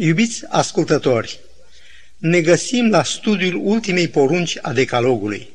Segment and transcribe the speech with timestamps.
[0.00, 1.38] Iubiți ascultători,
[2.16, 5.48] ne găsim la studiul ultimei porunci a decalogului.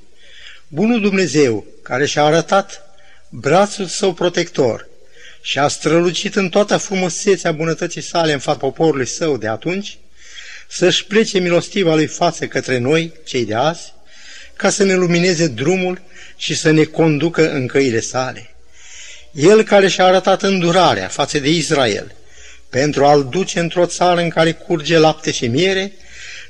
[0.68, 2.82] Bunul Dumnezeu, care și-a arătat
[3.30, 4.88] brațul său protector
[5.42, 9.98] și a strălucit în toată frumusețea bunătății sale în fața poporului său de atunci,
[10.70, 13.94] să-și plece milostiva lui față către noi, cei de azi,
[14.56, 16.02] ca să ne lumineze drumul
[16.36, 18.56] și să ne conducă în căile sale.
[19.32, 22.16] El care și-a arătat îndurarea față de Israel,
[22.74, 25.92] pentru a-l duce într-o țară în care curge lapte și miere,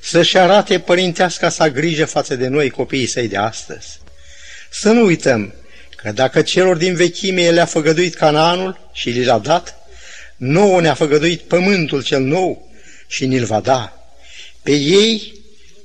[0.01, 3.99] să-și arate părinteasca sa grijă față de noi, copiii săi de astăzi.
[4.71, 5.53] Să nu uităm
[5.95, 9.75] că dacă celor din vechime le-a făgăduit Canaanul și li l-a dat,
[10.37, 12.71] nouă ne-a făgăduit pământul cel nou
[13.07, 13.93] și ni-l va da.
[14.61, 15.33] Pe ei,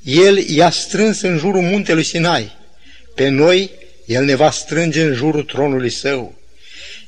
[0.03, 2.57] el i-a strâns în jurul muntelui Sinai.
[3.15, 3.71] Pe noi,
[4.07, 6.35] el ne va strânge în jurul tronului său.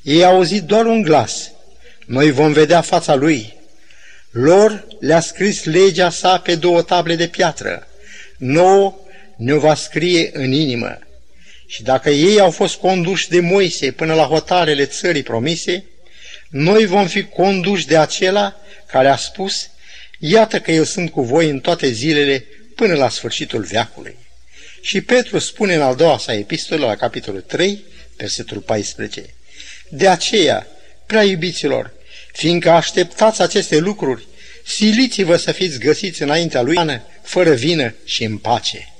[0.02, 1.50] Ei au auzit doar un glas.
[2.10, 3.56] Noi vom vedea fața lui.
[4.30, 7.88] Lor le-a scris legea sa pe două table de piatră.
[8.36, 8.98] Nouă
[9.36, 10.98] ne va scrie în inimă.
[11.66, 15.84] Și dacă ei au fost conduși de Moise până la hotarele țării promise,
[16.48, 18.56] noi vom fi conduși de acela
[18.86, 19.70] care a spus,
[20.18, 24.16] iată că eu sunt cu voi în toate zilele până la sfârșitul veacului.
[24.80, 27.84] Și Petru spune în al doua sa epistolă, la capitolul 3,
[28.16, 29.34] versetul 14,
[29.88, 30.66] De aceea,
[31.06, 31.98] prea iubiților,
[32.40, 34.26] fiindcă așteptați aceste lucruri,
[34.64, 36.76] siliți-vă să fiți găsiți înaintea lui,
[37.22, 38.94] fără vină și în pace.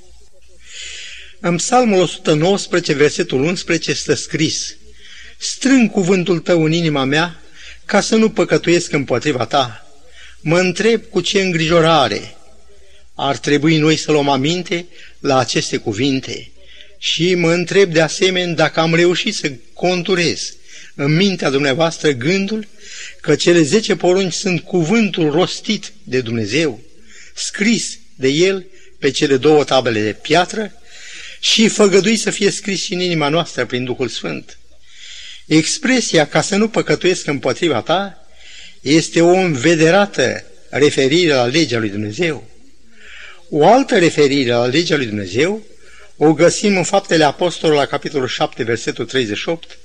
[1.41, 4.77] În psalmul 119, versetul 11, stă scris,
[5.39, 7.41] Strâng cuvântul tău în inima mea,
[7.85, 9.87] ca să nu păcătuiesc împotriva ta.
[10.41, 12.37] Mă întreb cu ce îngrijorare
[13.15, 14.87] ar trebui noi să luăm aminte
[15.21, 16.51] la aceste cuvinte
[16.99, 20.55] și mă întreb de asemenea dacă am reușit să conturez
[21.03, 22.67] în mintea dumneavoastră gândul
[23.21, 26.81] că cele zece porunci sunt cuvântul rostit de Dumnezeu,
[27.35, 28.67] scris de El
[28.99, 30.73] pe cele două tabele de piatră
[31.41, 34.59] și făgădui să fie scris și în inima noastră prin Duhul Sfânt.
[35.47, 38.29] Expresia ca să nu păcătuiesc împotriva ta
[38.81, 42.49] este o învederată referire la legea lui Dumnezeu.
[43.49, 45.67] O altă referire la legea lui Dumnezeu
[46.17, 49.79] o găsim în Faptele Apostolului la capitolul 7, versetul 38.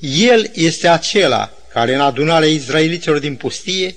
[0.00, 3.94] El este acela care în adunarea izraeliților din pustie,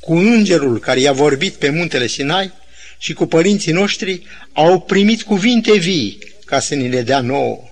[0.00, 2.52] cu îngerul care i-a vorbit pe muntele Sinai
[2.98, 7.62] și cu părinții noștri, au primit cuvinte vii ca să ni le dea nouă.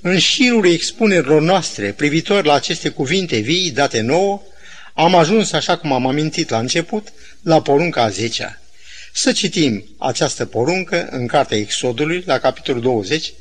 [0.00, 4.42] În șirul expunerilor noastre privitor la aceste cuvinte vii date nouă,
[4.94, 7.12] am ajuns, așa cum am amintit la început,
[7.42, 8.60] la porunca a zecea.
[9.12, 13.32] Să citim această poruncă în Cartea Exodului, la capitolul 20,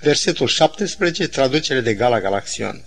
[0.00, 2.84] versetul 17, traducere de Gala Galaxion.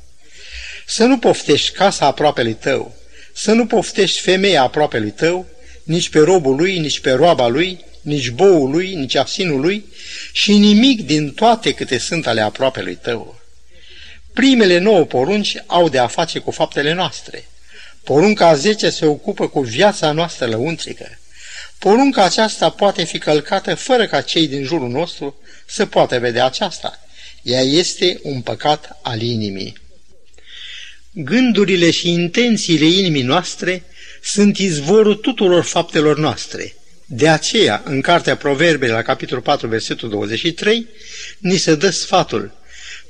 [0.95, 2.95] Să nu poftești casa aproapelui tău,
[3.33, 5.45] să nu poftești femeia aproapelui tău,
[5.83, 9.85] nici pe robul lui, nici pe roaba lui, nici boul lui, nici asinul lui
[10.31, 13.39] și nimic din toate câte sunt ale aproapelui tău.
[14.33, 17.47] Primele nouă porunci au de a face cu faptele noastre.
[18.03, 21.19] Porunca a zece se ocupă cu viața noastră lăuntrică.
[21.79, 26.99] Porunca aceasta poate fi călcată fără ca cei din jurul nostru să poată vedea aceasta.
[27.41, 29.81] Ea este un păcat al inimii.
[31.15, 33.83] Gândurile și intențiile inimii noastre
[34.23, 36.75] sunt izvorul tuturor faptelor noastre.
[37.05, 40.87] De aceea, în Cartea Proverbe, la capitolul 4, versetul 23,
[41.37, 42.51] ni se dă sfatul.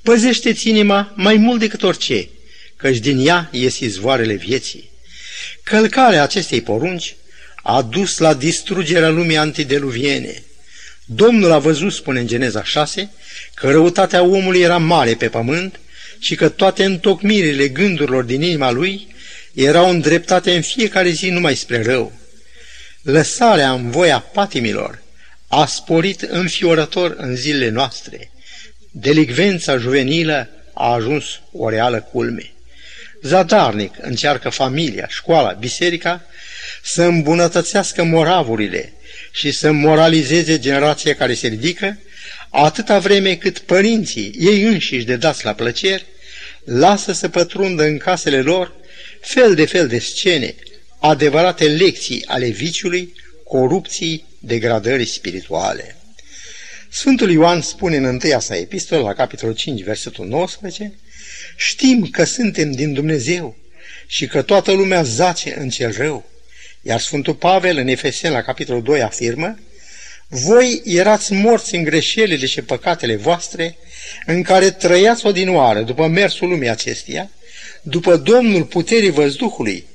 [0.01, 2.29] Păzește-ți inima mai mult decât orice,
[2.75, 4.89] căci din ea ies izvoarele vieții.
[5.63, 7.15] Călcarea acestei porunci
[7.55, 10.43] a dus la distrugerea lumii antideluviene.
[11.05, 13.11] Domnul a văzut, spune în Geneza 6,
[13.53, 15.79] că răutatea omului era mare pe pământ
[16.23, 19.15] și că toate întocmirile gândurilor din inima lui
[19.53, 22.11] erau îndreptate în fiecare zi numai spre rău.
[23.01, 25.01] Lăsarea în voia patimilor
[25.47, 28.31] a sporit înfiorător în zilele noastre.
[28.91, 32.51] Delicvența juvenilă a ajuns o reală culme.
[33.21, 36.25] Zadarnic încearcă familia, școala, biserica
[36.83, 38.93] să îmbunătățească moravurile
[39.31, 41.97] și să moralizeze generația care se ridică,
[42.49, 46.05] atâta vreme cât părinții, ei înșiși de dați la plăceri,
[46.65, 48.75] lasă să pătrundă în casele lor
[49.21, 50.55] fel de fel de scene,
[50.99, 53.13] adevărate lecții ale viciului,
[53.43, 55.95] corupției, degradării spirituale.
[56.89, 60.93] Sfântul Ioan spune în întâia sa epistolă, la capitolul 5, versetul 19,
[61.55, 63.55] Știm că suntem din Dumnezeu
[64.07, 66.29] și că toată lumea zace în cel rău.
[66.81, 69.59] Iar Sfântul Pavel în Efesen, la capitolul 2, afirmă,
[70.27, 73.77] Voi erați morți în greșelile și păcatele voastre,
[74.25, 77.29] în care trăiați odinoară după mersul lumii acesteia,
[77.81, 79.85] după Domnul puterii văzduhului,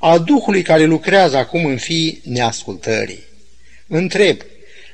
[0.00, 3.22] a Duhului care lucrează acum în fii neascultării.
[3.86, 4.40] Întreb,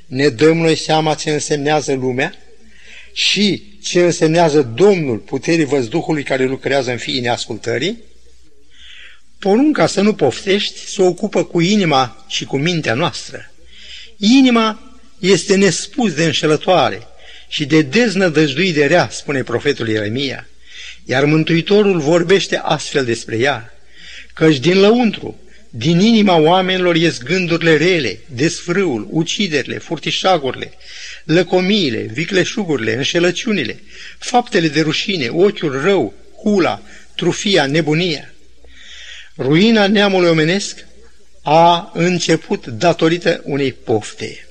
[0.06, 2.35] ne dăm noi seama ce însemnează lumea
[3.12, 7.99] și ce însemnează Domnul puterii văzduhului care lucrează în fiii neascultării?
[9.38, 13.53] Porunca să nu poftești se ocupă cu inima și cu mintea noastră.
[14.17, 17.06] Inima este nespus de înșelătoare
[17.49, 20.49] și de deznădăjduit de rea, spune profetul Ieremia,
[21.05, 23.75] iar Mântuitorul vorbește astfel despre ea,
[24.35, 25.41] căci din lăuntru,
[25.71, 30.73] din inima oamenilor ies gândurile rele, desfrâul, uciderile, furtișagurile,
[31.25, 33.83] lăcomiile, vicleșugurile, înșelăciunile,
[34.19, 36.83] faptele de rușine, ochiul rău, hula,
[37.15, 38.33] trufia, nebunia.
[39.37, 40.87] Ruina neamului omenesc
[41.43, 44.47] a început datorită unei pofte.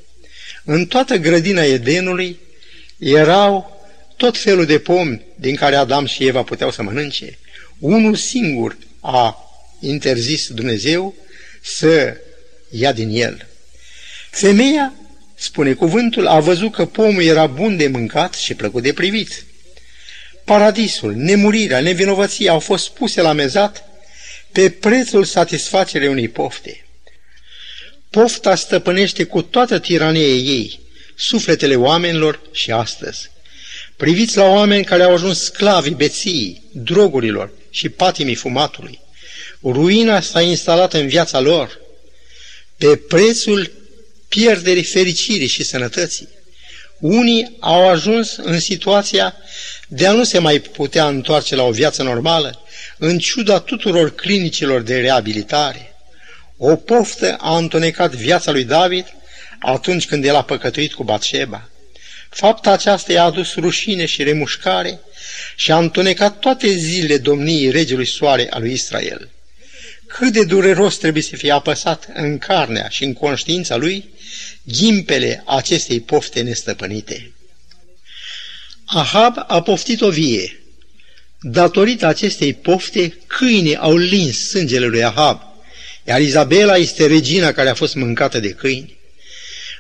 [0.66, 2.40] În toată grădina Edenului
[2.98, 3.82] erau
[4.16, 7.38] tot felul de pomi din care Adam și Eva puteau să mănânce.
[7.80, 9.38] Unul singur a
[9.80, 11.16] interzis Dumnezeu
[11.62, 12.18] să
[12.70, 13.48] ia din el.
[14.30, 14.94] Femeia,
[15.36, 19.46] spune cuvântul, a văzut că pomul era bun de mâncat și plăcut de privit.
[20.44, 23.90] Paradisul, nemurirea, nevinovăția au fost puse la mezat
[24.52, 26.86] pe prețul satisfacerei unei pofte.
[28.10, 30.80] Pofta stăpânește cu toată tirania ei
[31.18, 33.32] sufletele oamenilor și astăzi.
[33.96, 39.00] Priviți la oameni care au ajuns sclavi beției, drogurilor și patimii fumatului.
[39.64, 41.80] Ruina s-a instalat în viața lor
[42.78, 43.72] pe prețul
[44.28, 46.28] pierderii fericirii și sănătății.
[47.00, 49.36] Unii au ajuns în situația
[49.88, 52.62] de a nu se mai putea întoarce la o viață normală,
[52.98, 55.96] în ciuda tuturor clinicilor de reabilitare.
[56.58, 59.06] O poftă a întunecat viața lui David
[59.60, 61.70] atunci când el a păcătuit cu Batșeba.
[62.30, 65.00] Fapta aceasta i-a adus rușine și remușcare
[65.56, 69.30] și a întunecat toate zilele domniei regelui soare al lui Israel.
[70.08, 74.10] Cât de dureros trebuie să fie apăsat în carnea și în conștiința lui
[74.64, 77.32] ghimpele acestei pofte nestăpânite.
[78.86, 80.62] Ahab a poftit o vie.
[81.42, 85.42] Datorită acestei pofte, câinii au lins sângele lui Ahab,
[86.08, 88.97] iar Izabela este regina care a fost mâncată de câini.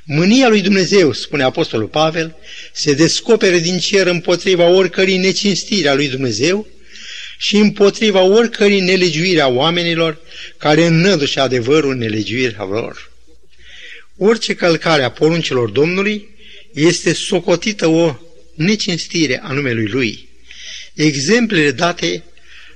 [0.09, 2.36] Mânia lui Dumnezeu, spune Apostolul Pavel,
[2.74, 6.68] se descopere din cer împotriva oricărei necinstiri a lui Dumnezeu
[7.38, 10.19] și împotriva oricărei nelegiuiri a oamenilor
[10.57, 13.12] care înnădușe adevărul nelegiuirea lor.
[14.18, 16.30] Orice călcare a poruncilor Domnului
[16.74, 18.15] este socotită o
[18.56, 20.30] necinstire a numelui Lui.
[20.94, 22.24] Exemplele date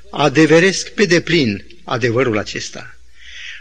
[0.09, 2.95] adeveresc pe deplin adevărul acesta.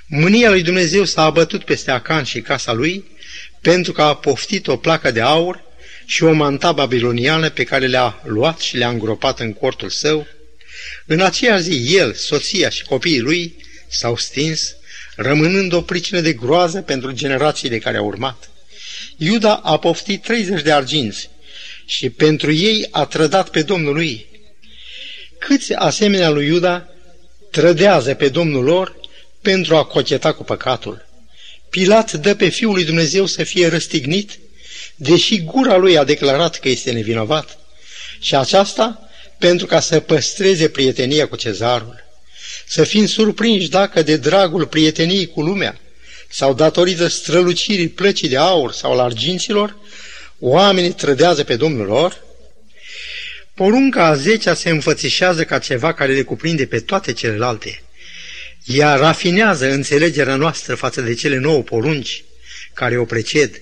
[0.07, 3.05] Mânia lui Dumnezeu s-a abătut peste Acan și casa lui,
[3.61, 5.63] pentru că a poftit o placă de aur
[6.07, 10.27] și o manta babiloniană pe care le-a luat și le-a îngropat în cortul său.
[11.07, 13.55] În aceea zi, el, soția și copiii lui
[13.89, 14.75] s-au stins,
[15.17, 18.51] rămânând o pricină de groază pentru generațiile care au urmat.
[19.17, 21.31] Iuda a poftit 30 de arginți
[21.87, 24.27] și pentru ei a trădat pe Domnul lui.
[25.39, 26.89] Câți asemenea lui Iuda
[27.51, 28.97] trădează pe Domnul lor
[29.43, 31.10] pentru a cocheta cu păcatul?
[31.71, 34.39] Pilat dă pe Fiul lui Dumnezeu să fie răstignit,
[34.97, 37.59] deși gura lui a declarat că este nevinovat.
[38.21, 39.09] Și aceasta
[39.39, 42.05] pentru ca să păstreze prietenia cu cezarul.
[42.67, 45.81] Să fim surprinși dacă de dragul prieteniei cu lumea
[46.29, 49.77] sau datorită strălucirii plăcii de aur sau al arginților,
[50.39, 52.25] oamenii trădează pe Domnul lor,
[53.55, 57.83] porunca a zecea se înfățișează ca ceva care le cuprinde pe toate celelalte–
[58.65, 62.25] ea rafinează înțelegerea noastră față de cele nouă porunci
[62.75, 63.61] care o preced.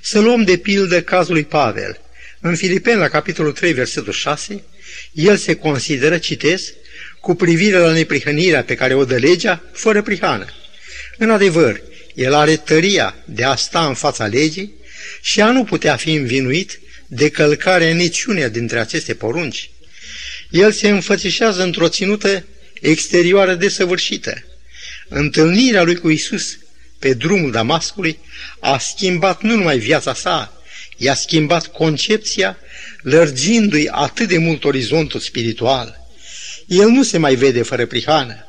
[0.00, 2.00] Să luăm de pildă cazul lui Pavel.
[2.40, 4.62] În Filipeni, la capitolul 3, versetul 6,
[5.12, 6.72] el se consideră, citesc,
[7.20, 10.46] cu privire la neprihănirea pe care o dă legea, fără prihană.
[11.18, 11.80] În adevăr,
[12.14, 14.72] el are tăria de a sta în fața legii
[15.20, 19.70] și a nu putea fi învinuit de călcarea niciunea dintre aceste porunci.
[20.50, 22.44] El se înfățișează într-o ținută
[22.82, 24.44] exterioară desăvârșită.
[25.08, 26.58] Întâlnirea lui cu Isus
[26.98, 28.18] pe drumul Damascului
[28.60, 30.62] a schimbat nu numai viața sa,
[30.96, 32.56] i-a schimbat concepția,
[33.02, 36.00] lărgindu-i atât de mult orizontul spiritual.
[36.66, 38.46] El nu se mai vede fără prihană.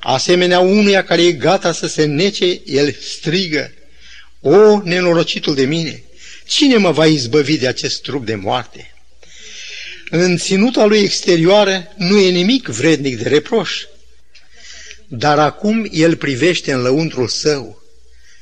[0.00, 3.72] Asemenea unuia care e gata să se nece, el strigă,
[4.40, 6.02] O, nenorocitul de mine,
[6.46, 8.94] cine mă va izbăvi de acest trup de moarte?
[10.10, 13.84] În ținuta lui exterioară nu e nimic vrednic de reproș,
[15.08, 17.82] dar acum el privește în lăuntrul său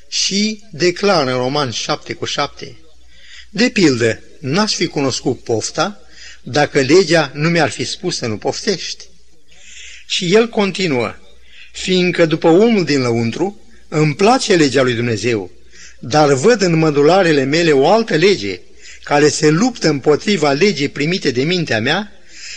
[0.08, 2.76] și declară în Roman 7 cu 7.
[3.50, 6.00] De pildă, n-aș fi cunoscut pofta
[6.42, 9.04] dacă legea nu mi-ar fi spus să nu poftești.
[10.06, 11.14] Și el continuă,
[11.72, 15.50] fiindcă după omul din lăuntru îmi place legea lui Dumnezeu,
[15.98, 18.60] dar văd în mădularele mele o altă lege,
[19.08, 22.12] care se luptă împotriva legii primite de mintea mea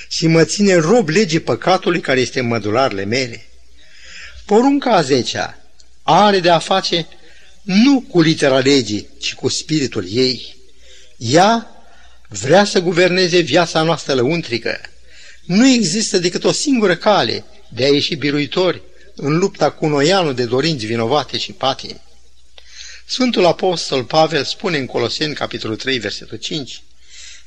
[0.08, 3.46] și mă ține rob legii păcatului care este în mădularele mele.
[4.46, 5.58] Porunca a zecea
[6.04, 7.08] are de a face
[7.62, 10.56] nu cu litera legii, ci cu spiritul ei.
[11.18, 11.68] Ea
[12.28, 14.80] vrea să guverneze viața noastră lăuntrică.
[15.46, 18.82] Nu există decât o singură cale de a ieși biruitori
[19.16, 22.02] în lupta cu noianul de dorinți vinovate și patini.
[23.12, 26.84] Sfântul Apostol Pavel spune în Coloseni, capitolul 3, versetul 5,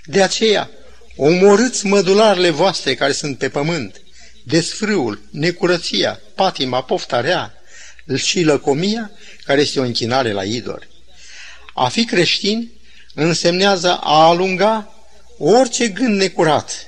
[0.05, 0.71] De aceea,
[1.17, 4.03] omorâți mădularele voastre care sunt pe pământ,
[4.43, 7.55] desfrâul, necurăția, patima, pofta rea
[8.17, 9.11] și lăcomia,
[9.45, 10.89] care este o închinare la idoli.
[11.75, 12.71] A fi creștin
[13.15, 14.95] însemnează a alunga
[15.39, 16.87] orice gând necurat,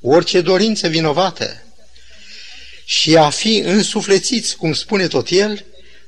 [0.00, 1.62] orice dorință vinovată
[2.84, 5.64] și a fi însuflețiți, cum spune tot el,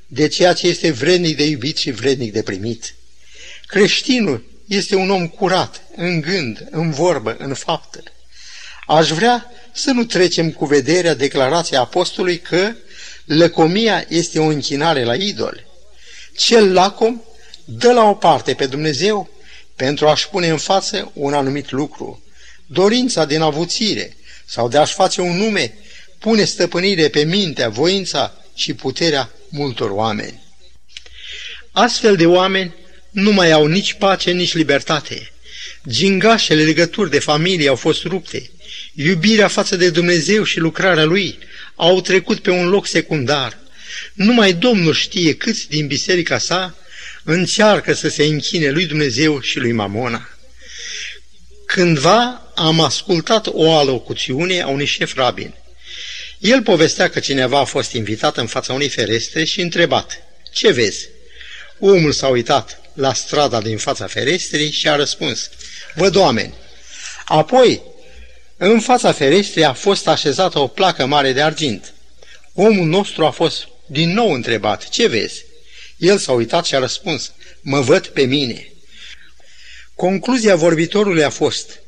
[0.07, 2.95] de ceea ce este vrednic de iubit și vrednic de primit.
[3.65, 8.03] Creștinul este un om curat, în gând, în vorbă, în faptă.
[8.87, 12.73] Aș vrea să nu trecem cu vederea declarația apostolului că
[13.25, 15.65] lăcomia este o închinare la idol.
[16.35, 17.21] Cel lacom
[17.65, 19.29] dă la o parte pe Dumnezeu
[19.75, 22.23] pentru a-și pune în față un anumit lucru.
[22.65, 25.73] Dorința din avuțire sau de a-și face un nume
[26.19, 30.41] pune stăpânire pe mintea, voința și puterea multor oameni.
[31.71, 32.73] Astfel de oameni
[33.11, 35.31] nu mai au nici pace, nici libertate.
[35.87, 38.49] Gingașele legături de familie au fost rupte.
[38.93, 41.37] Iubirea față de Dumnezeu și lucrarea Lui
[41.75, 43.57] au trecut pe un loc secundar.
[44.13, 46.75] Numai Domnul știe câți din biserica sa
[47.23, 50.29] încearcă să se închine lui Dumnezeu și lui Mamona.
[51.65, 55.53] Cândva am ascultat o alocuțiune a unui șef rabin.
[56.43, 61.07] El povestea că cineva a fost invitat în fața unei ferestre și întrebat, Ce vezi?
[61.79, 65.49] Omul s-a uitat la strada din fața ferestrii și a răspuns,
[65.95, 66.53] Văd oameni.
[67.25, 67.81] Apoi,
[68.57, 71.93] în fața ferestrei a fost așezată o placă mare de argint.
[72.53, 75.45] Omul nostru a fost din nou întrebat, ce vezi?
[75.97, 77.31] El s-a uitat și a răspuns,
[77.61, 78.71] mă văd pe mine.
[79.95, 81.79] Concluzia vorbitorului a fost,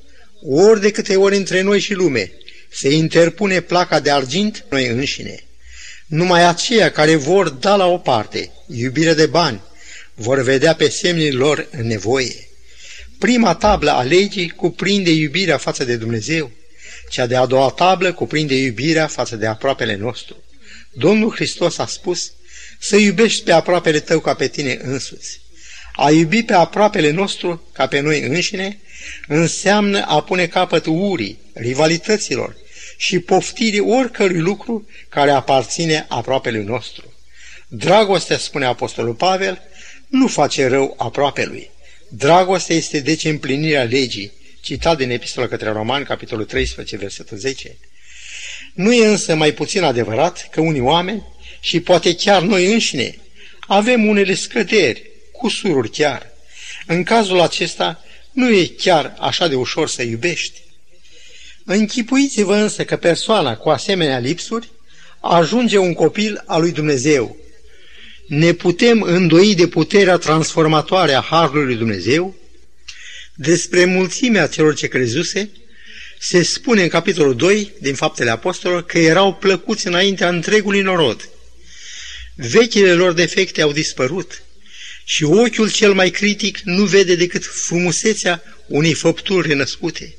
[0.44, 2.32] ori de câte ori între noi și lume
[2.76, 5.44] se interpune placa de argint noi înșine.
[6.06, 9.62] Numai aceia care vor da la o parte iubire de bani,
[10.14, 12.48] vor vedea pe semnii lor în nevoie.
[13.20, 16.52] Prima tablă a legii cuprinde iubirea față de Dumnezeu,
[17.10, 20.44] cea de-a doua tablă cuprinde iubirea față de aproapele nostru.
[20.92, 22.32] Domnul Hristos a spus
[22.80, 25.42] să iubești pe aproapele tău ca pe tine însuți.
[25.96, 28.80] A iubi pe aproapele nostru ca pe noi înșine
[29.28, 32.64] înseamnă a pune capăt urii, rivalităților
[32.98, 37.14] și poftirii oricărui lucru care aparține aproapelui nostru.
[37.68, 39.62] Dragostea, spune Apostolul Pavel,
[40.08, 41.70] nu face rău aproapelui.
[42.10, 47.78] Dragostea este deci împlinirea legii, citat din Epistola către Romani, capitolul 13, versetul 10.
[48.74, 51.24] Nu e însă mai puțin adevărat că unii oameni,
[51.60, 53.20] și poate chiar noi înșine,
[53.60, 56.34] avem unele scăderi, cusururi chiar.
[56.86, 60.62] În cazul acesta, nu e chiar așa de ușor să iubești.
[61.68, 64.70] Închipuiți-vă însă că persoana cu asemenea lipsuri
[65.20, 67.38] ajunge un copil al lui Dumnezeu.
[68.28, 72.36] Ne putem îndoi de puterea transformatoare a Harului lui Dumnezeu?
[73.36, 75.50] Despre mulțimea celor ce crezuse,
[76.20, 81.30] se spune în capitolul 2 din Faptele Apostolilor că erau plăcuți înaintea întregului norod.
[82.36, 84.44] Vechile lor defecte au dispărut
[85.04, 90.16] și ochiul cel mai critic nu vede decât frumusețea unei făpturi renăscute.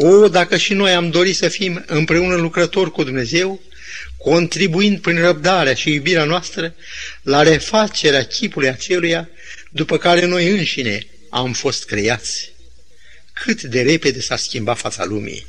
[0.00, 3.60] O, dacă și noi am dorit să fim împreună lucrători cu Dumnezeu,
[4.18, 6.74] contribuind prin răbdarea și iubirea noastră
[7.22, 9.28] la refacerea chipului aceluia
[9.70, 12.52] după care noi înșine am fost creați.
[13.32, 15.46] Cât de repede s-a schimbat fața lumii.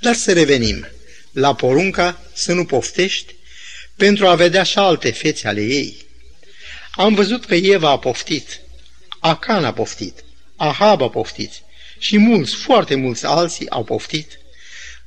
[0.00, 0.88] Dar să revenim
[1.32, 3.34] la porunca să nu poftești
[3.96, 6.06] pentru a vedea și alte fețe ale ei.
[6.90, 8.60] Am văzut că Eva a poftit,
[9.20, 10.24] Acan a poftit,
[10.56, 11.52] Ahab a poftit
[12.00, 14.38] și mulți, foarte mulți alții au poftit.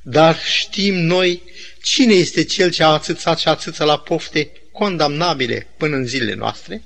[0.02, 1.42] Dar știm noi
[1.82, 6.82] cine este cel ce a atâțat și atâță la pofte condamnabile până în zilele noastre?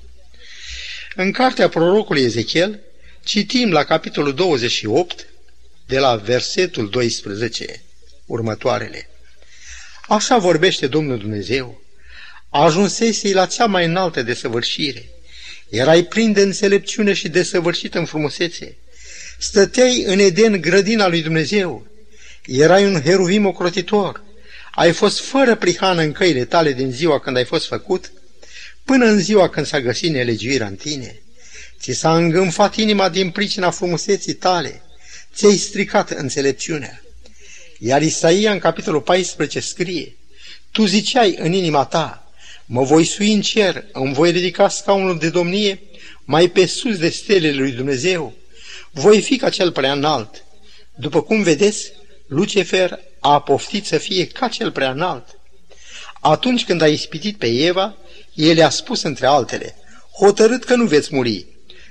[1.15, 2.79] În cartea prorocului Ezechiel
[3.23, 5.27] citim la capitolul 28,
[5.85, 7.81] de la versetul 12,
[8.25, 9.09] următoarele.
[10.07, 11.81] Așa vorbește Domnul Dumnezeu.
[12.49, 15.09] Ajunsesei la cea mai înaltă desăvârșire.
[15.69, 18.77] Erai plin de înțelepciune și desăvârșit în frumusețe.
[19.41, 21.87] Stăteai în Eden grădina lui Dumnezeu.
[22.45, 24.23] Erai un heruvim ocrotitor.
[24.71, 28.11] ai fost fără prihană în căile tale din ziua când ai fost făcut,
[28.83, 31.21] până în ziua când s-a găsit nelegiuirea în tine.
[31.79, 34.81] Ți s-a îngânfat inima din pricina frumuseții tale,
[35.35, 37.01] ți-ai stricat înțelepciunea.
[37.77, 40.15] Iar Isaia în capitolul 14 scrie,
[40.71, 42.31] Tu ziceai în inima ta,
[42.65, 45.79] mă voi sui în cer, îmi voi ridica scaunul de domnie
[46.23, 48.38] mai pe sus de stelele lui Dumnezeu,
[48.91, 50.43] voi fi ca cel prea înalt.
[50.95, 51.91] După cum vedeți,
[52.27, 55.39] Lucifer a poftit să fie ca cel prea înalt.
[56.21, 57.97] Atunci când a ispitit pe Eva,
[58.33, 59.75] el i-a spus între altele,
[60.17, 61.45] hotărât că nu veți muri,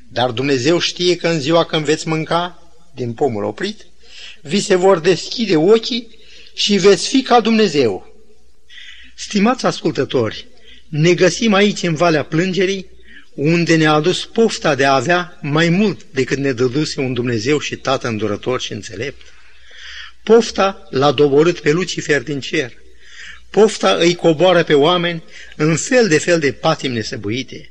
[0.09, 3.87] dar Dumnezeu știe că în ziua când veți mânca din pomul oprit,
[4.43, 6.19] vi se vor deschide ochii
[6.55, 8.15] și veți fi ca Dumnezeu.
[9.17, 10.47] Stimați ascultători,
[10.89, 12.87] ne găsim aici în Valea Plângerii,
[13.41, 17.77] unde ne-a adus pofta de a avea mai mult decât ne dăduse un Dumnezeu și
[17.77, 19.21] Tată îndurător și înțelept.
[20.23, 22.73] Pofta l-a doborât pe Lucifer din cer.
[23.51, 25.23] Pofta îi coboară pe oameni
[25.57, 27.71] în fel de fel de patim nesăbuite.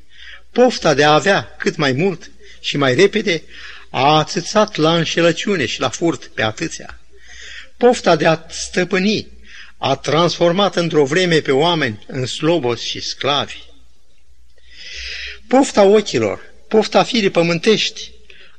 [0.52, 3.44] Pofta de a avea cât mai mult și mai repede
[3.90, 7.00] a atâțat la înșelăciune și la furt pe atâția.
[7.78, 9.28] Pofta de a stăpâni
[9.78, 13.66] a transformat într-o vreme pe oameni în slobos și sclavi.
[15.48, 18.12] Pofta ochilor, pofta firii pământești,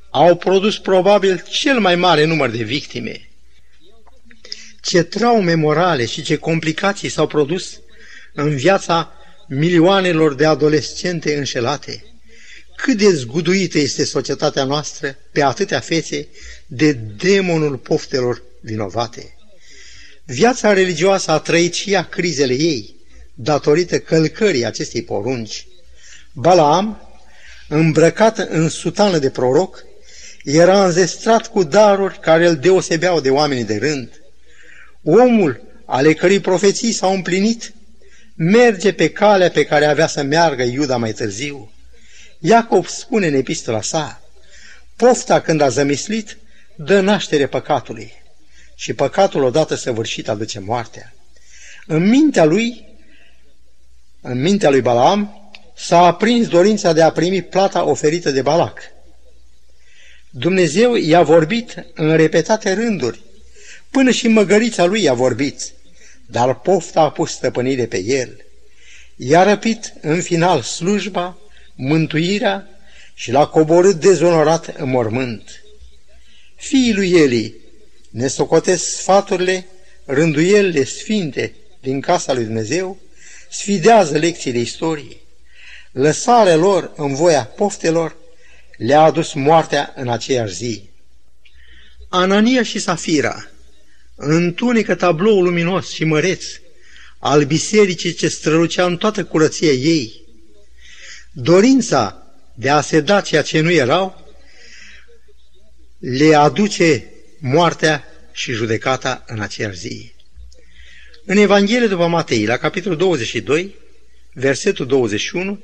[0.09, 3.29] au produs probabil cel mai mare număr de victime.
[4.81, 7.79] Ce traume morale și ce complicații s-au produs
[8.33, 9.13] în viața
[9.47, 12.03] milioanelor de adolescente înșelate.
[12.75, 16.27] Cât de zguduită este societatea noastră pe atâtea fețe
[16.67, 19.33] de demonul poftelor vinovate.
[20.25, 22.95] Viața religioasă a trăit și ea crizele ei,
[23.33, 25.67] datorită călcării acestei porunci.
[26.39, 27.09] Balaam,
[27.67, 29.83] îmbrăcat în sutană de proroc,
[30.43, 34.21] era înzestrat cu daruri care îl deosebeau de oamenii de rând.
[35.03, 37.73] Omul, ale cărei profeții s-au împlinit,
[38.35, 41.71] merge pe calea pe care avea să meargă Iuda mai târziu.
[42.39, 44.21] Iacob spune în epistola sa,
[44.95, 46.37] pofta când a zămislit,
[46.75, 48.13] dă naștere păcatului
[48.75, 51.13] și păcatul odată săvârșit aduce moartea.
[51.87, 52.87] În mintea lui,
[54.21, 55.38] în mintea lui Balaam,
[55.79, 58.79] s-a aprins dorința de a primi plata oferită de Balac.
[60.29, 63.19] Dumnezeu i-a vorbit în repetate rânduri,
[63.89, 65.73] până și măgărița lui i-a vorbit,
[66.25, 68.45] dar pofta a pus stăpânire pe el.
[69.15, 71.37] I-a răpit în final slujba,
[71.75, 72.67] mântuirea
[73.13, 75.63] și l-a coborât dezonorat în mormânt.
[76.55, 77.55] Fiii lui Eli
[78.09, 79.65] ne socotesc sfaturile,
[80.05, 82.97] rânduielile sfinte din casa lui Dumnezeu,
[83.49, 85.27] sfidează lecțiile istoriei.
[85.91, 88.15] Lăsarea lor în voia poftelor
[88.77, 90.89] le-a adus moartea în aceeași zi.
[92.09, 93.47] Anania și Safira
[94.15, 96.45] întunecă tabloul luminos și măreț
[97.19, 100.21] al bisericii ce strălucea în toată curăția ei.
[101.31, 102.23] Dorința
[102.53, 104.27] de a se da ceea ce nu erau
[105.99, 107.05] le aduce
[107.39, 110.11] moartea și judecata în aceeași zi.
[111.25, 113.75] În Evanghelie după Matei, la capitolul 22,
[114.33, 115.59] versetul 21,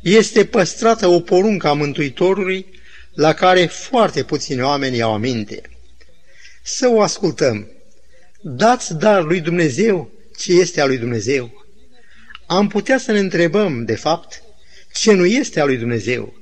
[0.00, 2.66] este păstrată o poruncă a Mântuitorului
[3.14, 5.62] la care foarte puțini oameni iau aminte.
[6.62, 7.70] Să o ascultăm.
[8.40, 11.64] Dați dar lui Dumnezeu ce este a lui Dumnezeu.
[12.46, 14.42] Am putea să ne întrebăm, de fapt,
[14.92, 16.34] ce nu este a lui Dumnezeu.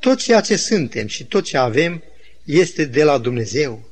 [0.00, 2.02] Tot ceea ce suntem și tot ce avem
[2.44, 3.88] este de la Dumnezeu.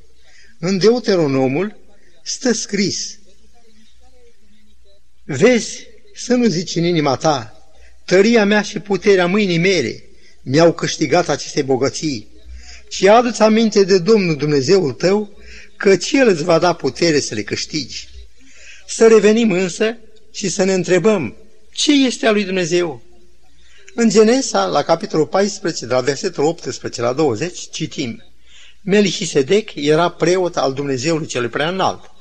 [0.59, 1.77] În Deuteronomul
[2.23, 3.19] stă scris,
[5.23, 7.58] Vezi să nu zici în inima ta,
[8.09, 10.03] tăria mea și puterea mâinii mele
[10.41, 12.27] mi-au câștigat aceste bogății,
[12.89, 15.37] ci adu-ți aminte de Domnul Dumnezeul tău,
[15.77, 18.07] că El îți va da putere să le câștigi.
[18.87, 19.97] Să revenim însă
[20.31, 21.35] și să ne întrebăm
[21.71, 23.01] ce este a lui Dumnezeu.
[23.95, 28.23] În Genesa, la capitolul 14, de la versetul 18 la 20, citim
[28.81, 32.11] Melchisedec era preot al Dumnezeului cel prea înalt.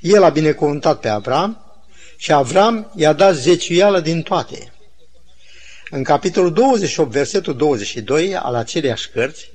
[0.00, 1.80] El a binecuvântat pe Avram
[2.16, 4.70] și Avram i-a dat zeciuială din toate.
[5.90, 9.50] În capitolul 28, versetul 22 al aceleiași cărți,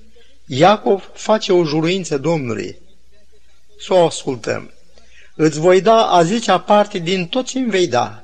[0.45, 2.77] Iacov face o juruință Domnului.
[3.79, 4.73] Să o ascultăm.
[5.35, 8.23] Îți voi da a zecea parte din tot ce îmi vei da.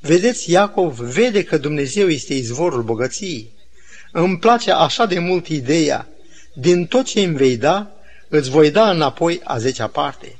[0.00, 3.52] Vedeți, Iacov vede că Dumnezeu este izvorul bogăției.
[4.12, 6.08] Îmi place așa de mult ideea.
[6.54, 7.90] Din tot ce îmi vei da,
[8.28, 10.36] îți voi da înapoi a zecea parte.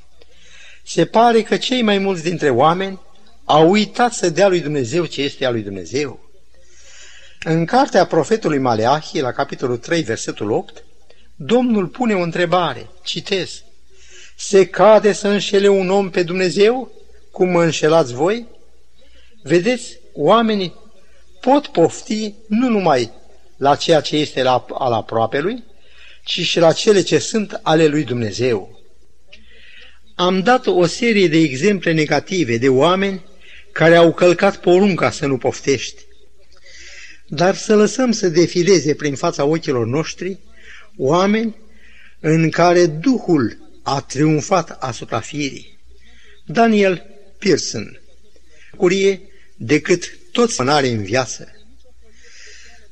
[0.83, 3.01] Se pare că cei mai mulți dintre oameni
[3.44, 6.23] au uitat să dea lui Dumnezeu ce este a lui Dumnezeu.
[7.46, 10.85] În cartea profetului Maleahi, la capitolul 3, versetul 8,
[11.37, 13.62] Domnul pune o întrebare, citez,
[14.37, 16.92] Se cade să înșele un om pe Dumnezeu?
[17.30, 18.46] cum mă înșelați voi?
[19.42, 20.74] Vedeți, oamenii
[21.40, 23.11] pot pofti nu numai
[23.57, 25.64] la ceea ce este la, al aproapelui,
[26.24, 28.80] ci și la cele ce sunt ale lui Dumnezeu.
[30.14, 33.24] Am dat o serie de exemple negative de oameni
[33.72, 36.02] care au călcat porunca să nu poftești.
[37.26, 40.38] Dar să lăsăm să defileze prin fața ochilor noștri
[40.96, 41.56] oameni
[42.20, 45.78] în care Duhul a triumfat asupra firii.
[46.46, 47.06] Daniel
[47.38, 48.00] Pearson,
[48.76, 49.20] curie
[49.56, 51.48] decât toți mânare în viață.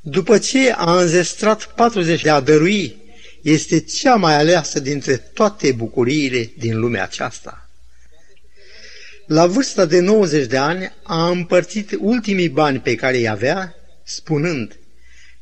[0.01, 2.97] După ce a înzestrat 40 de a dărui,
[3.42, 7.71] este cea mai aleasă dintre toate bucuriile din lumea aceasta.
[9.27, 14.79] La vârsta de 90 de ani a împărțit ultimii bani pe care îi avea, spunând,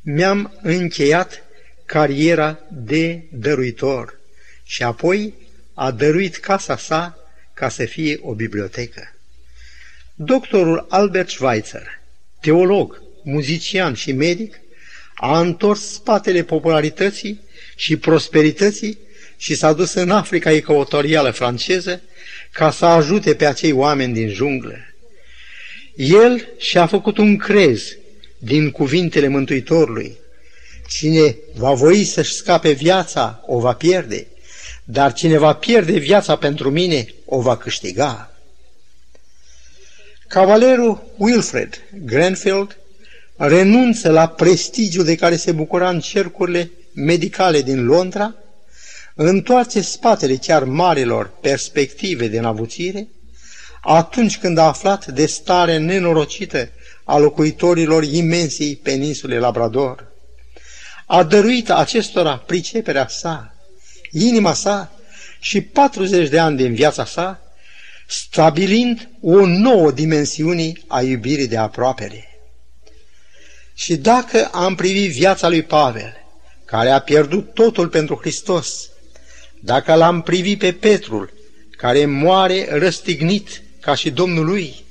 [0.01, 1.43] mi-am încheiat
[1.85, 4.19] cariera de dăruitor
[4.63, 5.33] și apoi
[5.73, 7.17] a dăruit casa sa
[7.53, 9.15] ca să fie o bibliotecă.
[10.15, 11.99] Doctorul Albert Schweitzer,
[12.41, 14.59] teolog, muzician și medic,
[15.15, 17.39] a întors spatele popularității
[17.75, 18.97] și prosperității
[19.37, 22.01] și s-a dus în Africa ecuatorială franceză
[22.51, 24.77] ca să ajute pe acei oameni din junglă.
[25.95, 27.95] El și-a făcut un crez
[28.43, 30.17] din cuvintele Mântuitorului.
[30.87, 34.27] Cine va voi să-și scape viața, o va pierde,
[34.83, 38.31] dar cine va pierde viața pentru mine, o va câștiga.
[40.27, 42.77] Cavalerul Wilfred Grenfield
[43.35, 48.35] renunță la prestigiul de care se bucura în cercurile medicale din Londra,
[49.15, 53.07] întoarce spatele chiar marilor perspective de navuțire,
[53.81, 56.69] atunci când a aflat de stare nenorocită
[57.03, 60.07] a locuitorilor imensii peninsule Labrador.
[61.05, 63.55] A dăruit acestora priceperea sa,
[64.11, 64.91] inima sa
[65.39, 67.41] și 40 de ani din viața sa,
[68.07, 72.25] stabilind o nouă dimensiune a iubirii de aproapele.
[73.73, 76.13] Și dacă am privit viața lui Pavel,
[76.65, 78.89] care a pierdut totul pentru Hristos,
[79.59, 81.33] dacă l-am privit pe Petrul,
[81.77, 84.83] care moare răstignit ca și Domnul lui,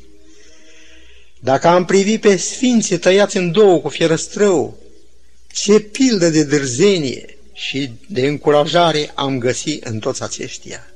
[1.42, 4.78] dacă am privit pe sfinții tăiați în două cu fierăstrău,
[5.52, 10.86] ce pildă de dârzenie și de încurajare am găsit în toți aceștia.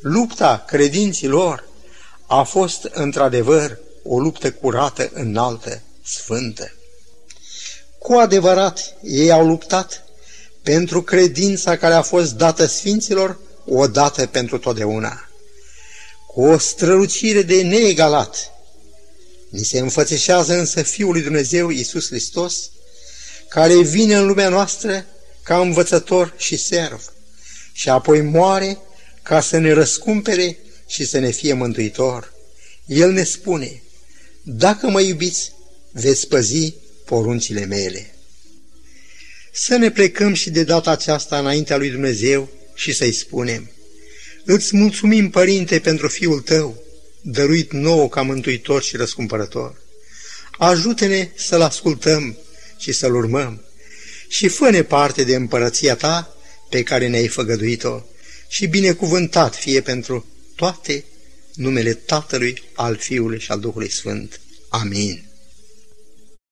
[0.00, 1.68] Lupta credinților
[2.26, 6.72] a fost într-adevăr o luptă curată, înaltă, sfântă.
[7.98, 10.04] Cu adevărat, ei au luptat
[10.62, 15.28] pentru credința care a fost dată sfinților odată pentru totdeauna.
[16.26, 18.50] Cu o strălucire de neegalat,
[19.52, 22.70] ni se înfățișează însă Fiul lui Dumnezeu Iisus Hristos,
[23.48, 25.06] care vine în lumea noastră
[25.42, 27.12] ca învățător și serv
[27.72, 28.78] și apoi moare
[29.22, 32.32] ca să ne răscumpere și să ne fie mântuitor.
[32.86, 33.82] El ne spune,
[34.42, 35.52] dacă mă iubiți,
[35.90, 38.14] veți păzi poruncile mele.
[39.52, 43.70] Să ne plecăm și de data aceasta înaintea lui Dumnezeu și să-i spunem,
[44.44, 46.81] Îți mulțumim, Părinte, pentru Fiul Tău,
[47.22, 49.80] dăruit nouă ca mântuitor și răscumpărător.
[50.58, 52.38] Ajută-ne să-L ascultăm
[52.78, 53.62] și să-L urmăm
[54.28, 56.36] și fă-ne parte de împărăția Ta
[56.68, 58.02] pe care ne-ai făgăduit-o
[58.48, 61.04] și binecuvântat fie pentru toate
[61.54, 64.40] numele Tatălui, al Fiului și al Duhului Sfânt.
[64.68, 65.31] Amin.